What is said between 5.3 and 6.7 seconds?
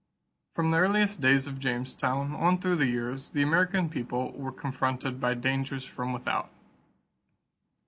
dangers from without.